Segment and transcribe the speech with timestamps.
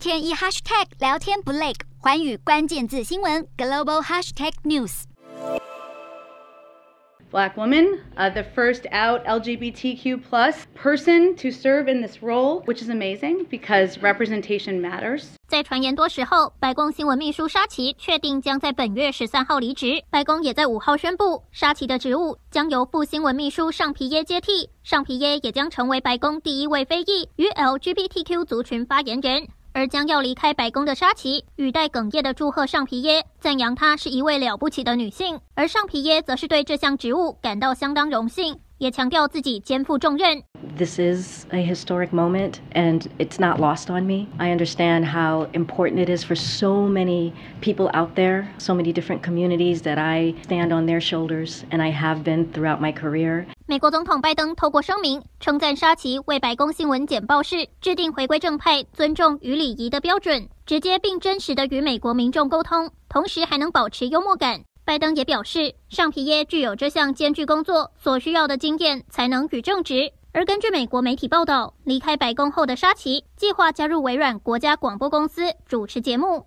[0.00, 5.02] 天一 hashtag 聊天不累，环宇关键字新闻 global hashtag news。
[7.30, 12.88] Black woman, uh, the first out LGBTQ plus person to serve in this role, which is
[12.88, 15.26] amazing because representation matters.
[15.46, 20.02] 在传言多时后，白宫新闻秘书沙奇确定将在本月十三号离职。
[20.08, 24.70] 白宫也在五号宣布，沙奇的职务将由副新闻秘书尚皮耶接替。
[24.82, 29.46] 尚皮耶也将成为白宫第一位非裔与 LGBTQ 族群发言人。
[29.79, 35.39] 而将要离开白宫的沙奇语带哽咽的祝贺尚皮耶，赞扬她是一位了不起的女性。
[35.53, 40.43] 而尚皮耶则是对这项职务感到相当荣幸，也强调自己肩负重任。
[40.77, 44.27] This is a historic moment, and it's not lost on me.
[44.37, 49.21] I understand how important it is for so many people out there, so many different
[49.21, 53.45] communities that I stand on their shoulders, and I have been throughout my career.
[53.70, 64.60] 美国总统拜登透过声明称赞沙奇为白宫新闻简报室制定回归正派、尊重与礼仪的标准，直接并真实的与美国民众沟通，同时还能保持幽默感。
[64.84, 70.12] 拜登也表示，尚皮耶具有这项艰巨工作所需要的经验、才能与正直。
[70.32, 76.44] 而根据美国媒体报道，离开白宫后的沙奇计划加入微软国家广播公司主持节目。